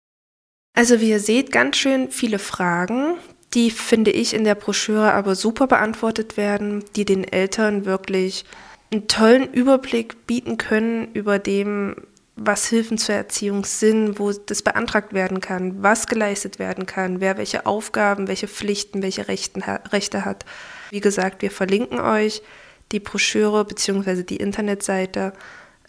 [0.75, 3.15] Also wie ihr seht, ganz schön viele Fragen,
[3.55, 8.45] die finde ich in der Broschüre aber super beantwortet werden, die den Eltern wirklich
[8.91, 11.97] einen tollen Überblick bieten können über dem,
[12.37, 17.39] was Hilfen zur Erziehung sind, wo das beantragt werden kann, was geleistet werden kann, wer
[17.39, 20.45] welche Aufgaben, welche Pflichten, welche Rechten, Rechte hat.
[20.91, 22.43] Wie gesagt, wir verlinken euch
[22.93, 24.23] die Broschüre bzw.
[24.23, 25.33] die Internetseite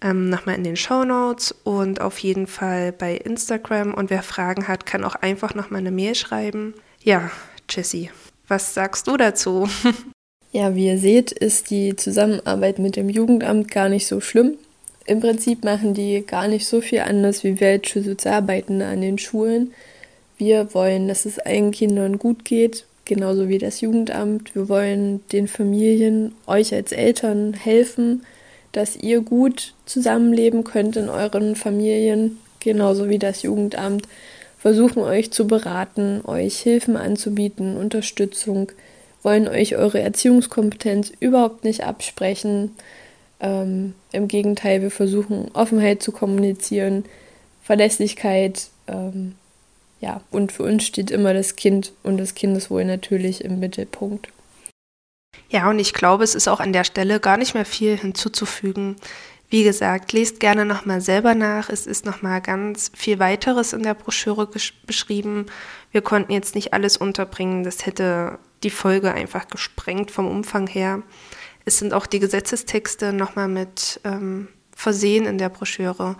[0.02, 3.93] ähm, nochmal in den Show Notes und auf jeden Fall bei Instagram.
[3.93, 6.76] Und wer Fragen hat, kann auch einfach nochmal eine Mail schreiben.
[7.04, 7.30] Ja,
[7.70, 8.10] Jessie,
[8.48, 9.70] was sagst du dazu?
[10.58, 14.58] Ja, wie ihr seht, ist die Zusammenarbeit mit dem Jugendamt gar nicht so schlimm.
[15.05, 19.72] Im Prinzip machen die gar nicht so viel anders wie wir Sozialarbeitende an den Schulen.
[20.39, 24.55] Wir wollen, dass es allen Kindern gut geht, genauso wie das Jugendamt.
[24.55, 28.24] Wir wollen den Familien, euch als Eltern helfen,
[28.72, 34.08] dass ihr gut zusammenleben könnt in euren Familien, genauso wie das Jugendamt
[34.58, 38.72] versuchen euch zu beraten, euch Hilfen anzubieten, Unterstützung,
[39.28, 42.72] wollen euch eure Erziehungskompetenz überhaupt nicht absprechen.
[43.42, 47.04] Ähm, Im Gegenteil, wir versuchen Offenheit zu kommunizieren,
[47.62, 49.36] Verlässlichkeit, ähm,
[50.00, 54.30] ja, und für uns steht immer das Kind und das Kindeswohl natürlich im Mittelpunkt.
[55.50, 58.96] Ja, und ich glaube, es ist auch an der Stelle gar nicht mehr viel hinzuzufügen.
[59.50, 61.70] Wie gesagt, lest gerne nochmal selber nach.
[61.70, 64.48] Es ist nochmal ganz viel weiteres in der Broschüre
[64.86, 65.48] beschrieben.
[65.92, 67.66] Wir konnten jetzt nicht alles unterbringen.
[67.66, 71.03] Das hätte die Folge einfach gesprengt vom Umfang her.
[71.66, 76.16] Es sind auch die Gesetzestexte nochmal mit ähm, versehen in der Broschüre.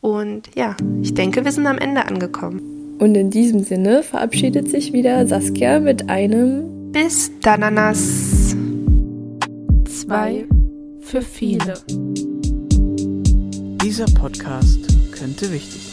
[0.00, 2.96] Und ja, ich denke, wir sind am Ende angekommen.
[2.98, 8.54] Und in diesem Sinne verabschiedet sich wieder Saskia mit einem Bis Dananas.
[9.86, 10.46] Zwei
[11.00, 11.74] für viele.
[13.82, 14.80] Dieser Podcast
[15.12, 15.91] könnte wichtig sein.